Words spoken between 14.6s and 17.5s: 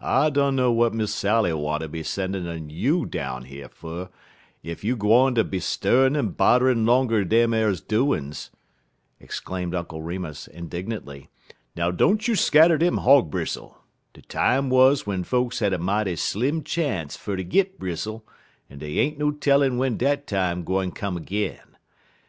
wuz w'en folks had a mighty slim chance fer ter